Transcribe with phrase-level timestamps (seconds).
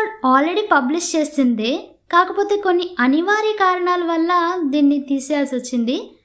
[0.00, 1.90] Episode already publish చేసిందే.
[2.12, 6.16] కాకపోతే కొన్ని అనివార్య కారణాల వల్ల దీన్ని తీసేయాల్సి వచ్చింది.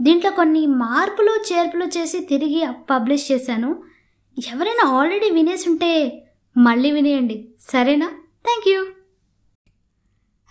[0.00, 3.82] దీంట్లో కొన్ని మార్పులు చేర్పులు చేసి తిరిగి పబ్లిష్ చేశాను.
[4.52, 6.24] ఎవరైనా ఆల్రెడీ వినేసి ఉంటే
[6.56, 7.48] మళ్ళీ వినేయండి.
[7.70, 8.06] సరేనా?
[8.44, 8.82] Thank you.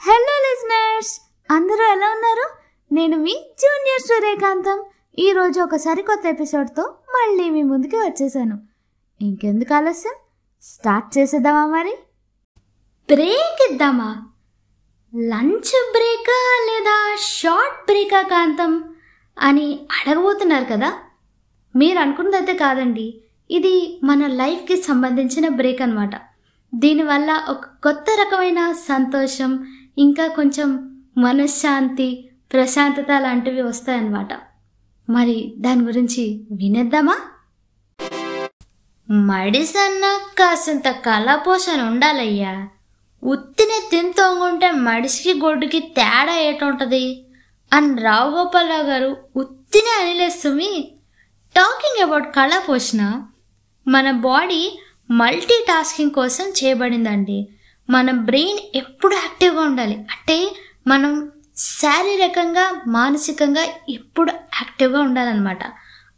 [0.02, 2.50] హలో లిజనర్స్ అందరూ ఎలా ఉన్నారు?
[2.94, 4.84] నేను మీ జూనియర్ సూర్యకాంతం.
[5.20, 8.60] ఈరోజు ఒక సరికొత్త ఎపిసోడ్తో మళ్ళీ మీ ముందుకి వచ్చేసాను.
[9.22, 10.14] ఇంకెందుకు ఆలస్యం?
[10.62, 11.96] స్టార్ట్ చేసేద్దామా మరి?
[13.14, 14.28] బ్రేక్ ఇద్దామా?
[15.16, 18.96] లంచ్ బ్రేకా లేదా షార్ట్ బ్రేకా కాంతం?
[19.40, 20.94] అని అడగబోతున్నారు కదా?
[21.76, 23.24] మీరు అనుకున్నదైతే కాదండి.
[23.52, 26.10] ఇది మన లైఫ్కి సంబంధించిన బ్రేక్ అనమాట
[26.76, 29.68] దీనివల్ల ఒక కొత్త రకమైన సంతోషం
[29.98, 34.30] ఇంకా కొంచెం మనశ్శాంతి ప్రశాంతత లాంటివి వస్తాయన్నమాట.
[35.10, 37.18] మరి దాని గురించి వినేద్దామా?
[39.12, 42.68] మడిసన్న కాసింత కళాపోషణ ఉండాలయ్యా.
[43.24, 47.26] ఉత్తిని తింతోంగుంటే మడిసికి గొడ్డుకి తేడా ఏటుంటది?
[47.74, 50.92] అని రావు గోపాలరావు గారు ఉత్తినే అనిలేస్తుమి
[51.56, 53.24] టాకింగ్ అబౌట్ కళాపోషణ
[53.88, 54.80] మన బాడీ
[55.12, 57.48] మల్టీ టాస్కింగ్ కోసం చేయబడిందండి.
[57.90, 59.94] మన బ్రెయిన్ ఎప్పుడు యాక్టివ్గా ఉండాలి?
[59.96, 60.56] అంటే
[60.88, 65.60] మనం శారీరకంగా మానసికంగా ఎప్పుడు యాక్టివ్గా ఉండాలన్నమాట.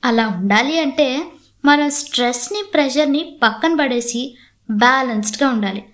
[0.06, 1.26] అలా ఉండాలి అంటే
[1.66, 4.36] మనం స్ట్రెస్ని ప్రెషర్ని పక్కన పడేసి
[4.72, 5.86] బ్యాలెన్స్డ్గా ఉండాలి.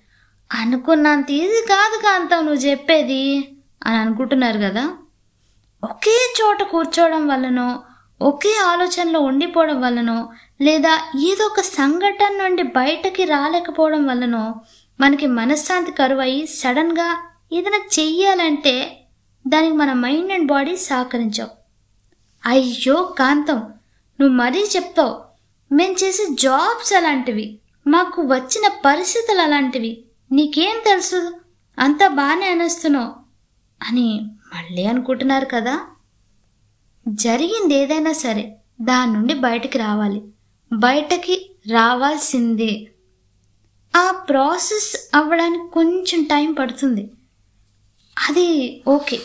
[0.52, 3.54] అనుకున్నంత ఇది కాదు కాంతం నువ్వు చెప్పేది
[3.86, 4.98] అని అనుకుంటున్నారు కదా.
[5.84, 7.84] ఒకే చోట కూర్చోవడం వల్లనో
[8.22, 10.30] ఒకే ఆలోచనలో ఉండిపోవడం వల్లనో
[10.62, 14.56] లేదా ఏదో ఒక సంఘటన నుండి బయటకి రాలేకపోవడం వల్లనో
[15.00, 17.18] మనకి మనశ్శాంతి కరువయి సడన్గా
[17.54, 19.04] ఏదైనా చెయ్యాలంటే
[19.48, 21.50] దానికి మన మైండ్ అండ్ బాడీ సహకరించావు.
[22.46, 23.58] అయ్యో కాంతం
[24.20, 25.16] నువ్వు మరీ చెప్తావు.
[25.72, 31.34] మేము చేసే జాబ్స్ అలాంటివి మాకు వచ్చిన పరిస్థితులు అలాంటివి నీకేం తెలుసు?
[31.80, 33.14] అంతా బాగానే అనేస్తున్నావు
[33.82, 34.22] అని
[34.56, 35.82] మళ్ళీ అనుకుంటున్నారు కదా?
[37.08, 40.22] జరిగింది ఏదైనా సరే దాని నుండి బయటకి రావాలి.
[40.74, 42.88] బయటకి రావాల్సిందే.
[43.96, 47.12] ఆ ప్రాసెస్ అవ్వడానికి కొంచెం టైం పడుతుంది.
[48.30, 49.20] అది ఓకే.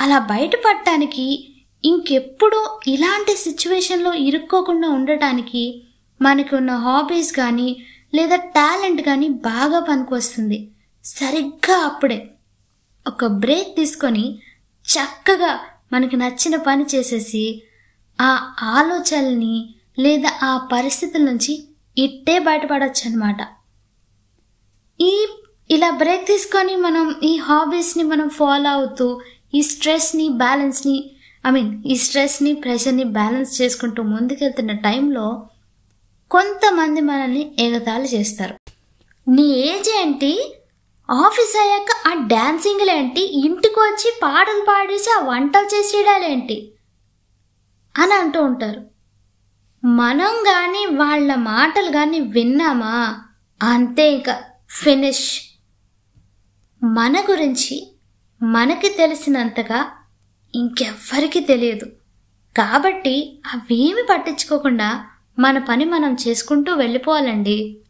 [0.00, 5.82] అలా బయటపడటానికి ఇంకెప్పుడు ఇలాంటి సిచ్యువేషన్లో ఇరుక్కోకుండా ఉండటానికి
[6.22, 10.58] మనకి ఉన్న హాబీస్ కానీ లేదా టాలెంట్ కానీ బాగా పనికొస్తుంది.
[11.04, 12.18] సరిగ్గా అప్పుడే
[13.06, 14.24] ఒక బ్రేక్ తీసుకొని
[14.84, 15.52] చక్కగా
[15.92, 17.44] మనకి నచ్చిన పని చేసేసి
[18.18, 18.30] ఆ
[18.78, 19.56] ఆలోచనల్ని
[19.98, 21.52] లేదా ఆ పరిస్థితుల నుంచి
[21.96, 23.40] ఇట్టే బయటపడచ్చు అనమాట
[25.00, 25.12] ఈ
[25.70, 29.06] ఇలా బ్రేక్ తీసుకొని మనం ఈ హాబీస్ని మనం ఫాలో అవుతూ
[29.54, 30.96] ఈ స్ట్రెస్ని బ్యాలెన్స్ని
[31.44, 35.26] ఐ మీన్ ఈ స్ట్రెస్ని ప్రెషర్ని బ్యాలెన్స్ చేసుకుంటూ ముందుకెళ్తున్న టైంలో
[36.30, 38.54] కొంతమంది మనల్ని ఎగతాళి చేస్తారు.
[39.30, 40.54] నీ ఏజ్ ఏంటి?
[41.10, 43.44] ఆఫీస్ అయ్యాక ఆ డాన్సింగ్లు ఏంటి?
[43.44, 46.72] ఇంటికి వచ్చి పాటలు పాడేసి ఆ వంటలు చేసేయడాలేంటి
[47.98, 48.84] అని అంటూ ఉంటారు.
[49.86, 53.24] మనం కానీ వాళ్ళ మాటలు కానీ విన్నామా?
[53.62, 54.44] అంతే ఇక.
[54.70, 55.40] ఫినిష్.
[56.82, 57.96] మన గురించి
[58.42, 59.92] మనకి తెలిసినంతగా
[60.54, 61.86] ఇంకెవ్వరికి తెలియదు.
[62.56, 65.09] కాబట్టి అవేమి పట్టించుకోకుండా
[65.40, 67.80] మన పని మనం చేసుకుంటూ వెళ్ళిపోవాలండి.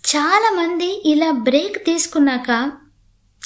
[0.00, 2.72] చాలామంది ఇలా బ్రేక్ తీసుకున్నాక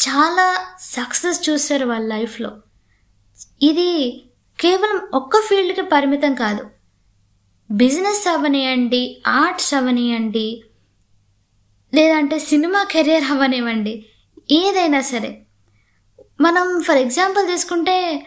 [0.09, 2.57] చాలా సక్సెస్ చూశారు వాళ్ళ లైఫ్లో.
[3.63, 4.23] ఇది
[4.61, 6.71] కేవలం ఒక్క ఫీల్డ్కి పరిమితం కాదు.
[7.71, 10.65] బిజినెస్ అవనివ్వండి ఆర్ట్స్ అవనివ్వండి
[11.95, 14.07] లేదంటే సినిమా కెరియర్ అవనివ్వండి
[14.51, 15.43] ఏదైనా సరే.
[16.41, 18.27] మనం ఫర్ ఎగ్జాంపుల్ తీసుకుంటే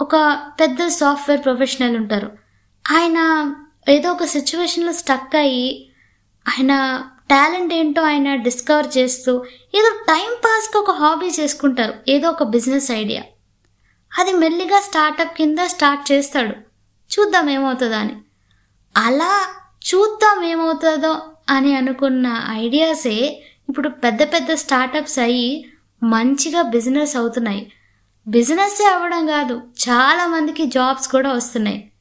[0.00, 2.45] ఒక పెద్ద సాఫ్ట్వేర్ ప్రొఫెషనల్ ఉంటారు.
[2.90, 3.50] ఆయన
[3.88, 5.90] ఏదో ఒక సిచ్యువేషన్లో స్టక్ అయ్యి
[6.48, 11.94] ఆయన టాలెంట్ ఏంటో ఆయన డిస్కవర్ చేస్తూ ఏదో టైం పాస్కి ఒక హాబీ చేసుకుంటారు.
[12.08, 13.22] ఏదో ఒక బిజినెస్ ఐడియా
[14.18, 16.54] అది మెల్లిగా స్టార్టప్ కింద స్టార్ట్ చేస్తాడు.
[17.14, 18.16] చూద్దాం ఏమవుతుందో అని.
[18.96, 19.46] అలా
[19.94, 25.70] చూద్దాం ఏమవుతుందో అని అనుకున్న ఐడియాసే ఇప్పుడు పెద్ద పెద్ద స్టార్టప్స్ అయ్యి
[26.02, 27.72] మంచిగా బిజినెస్ అవుతున్నాయి.
[28.28, 29.54] బిజినెస్ అవ్వడం కాదు
[29.88, 31.92] చాలా మందికి జాబ్స్ కూడా వస్తున్నాయి.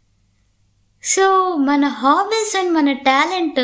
[1.05, 1.25] సో
[1.59, 3.61] మన హాబీస్ అండ్ మన టాలెంట్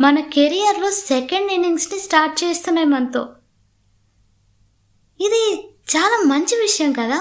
[0.00, 3.22] మన కెరియర్లో సెకండ్ ఇన్నింగ్స్ని స్టార్ట్ చేస్తున్నాయి మనతో.
[5.20, 5.42] ఇది
[5.90, 7.18] చాలా మంచి విషయం కదా?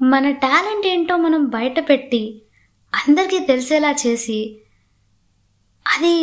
[0.00, 2.22] మన టాలెంట్ ఏంటో మనం బయటపెట్టి
[2.92, 4.38] అందరికీ తెలిసేలా చేసి
[5.86, 6.14] అది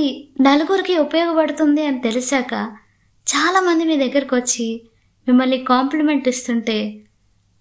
[0.42, 2.54] నలుగురికి ఉపయోగపడుతుంది అని తెలిసాక
[3.28, 4.68] చాలామంది మీ దగ్గరకు వచ్చి
[5.28, 6.78] మిమ్మల్ని కాంప్లిమెంట్ ఇస్తుంటే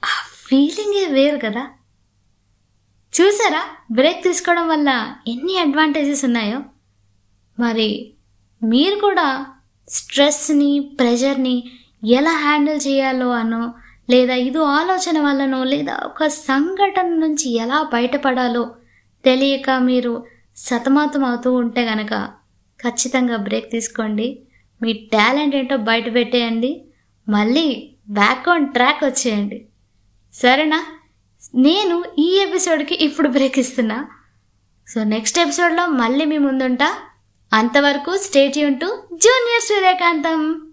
[0.02, 0.14] ఆ
[0.46, 1.64] ఫీలింగే వేరు కదా?
[3.20, 3.62] చూసారా?
[3.92, 6.60] బ్రేక్ తీసుకోవడం వల్ల ఎన్ని అడ్వాంటేజెస్ ఉన్నాయో?
[7.60, 8.14] మరి
[8.62, 9.46] మీరు కూడా
[9.88, 11.70] స్ట్రెస్ని ప్రెషర్ని
[12.04, 13.74] ఎలా హ్యాండిల్ చేయాలో అనో
[14.10, 18.74] లేదా ఇది ఆలోచన వల్లనో లేదా ఒక సంఘటన నుంచి ఎలా బయటపడాలో
[19.24, 20.26] తెలియక మీరు
[20.56, 22.14] సతమతం అవుతూ ఉంటే గనక
[22.80, 24.40] ఖచ్చితంగా బ్రేక్ తీసుకోండి.
[24.82, 26.84] మీ టాలెంట్ ఏంటో బయట పెట్టేయండి.
[27.28, 29.66] మళ్ళీ బ్యాక్ ఆన్ ట్రాక్ వచ్చేయండి.
[30.32, 30.84] సరేనా?
[31.54, 34.06] నేను ఈ ఎపిసోడ్కి ఇప్పుడు బ్రేక్ ఇస్తున్నా.
[34.88, 36.94] సో నెక్స్ట్ ఎపిసోడ్లో మళ్ళీ మీ ముందుంటా.
[37.52, 40.72] అంతవరకు state Yoon to junior Suryakantham